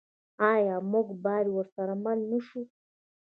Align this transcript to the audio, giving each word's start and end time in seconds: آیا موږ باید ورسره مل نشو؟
آیا 0.53 0.75
موږ 0.91 1.07
باید 1.23 1.47
ورسره 1.51 1.93
مل 2.03 2.19
نشو؟ 2.31 2.61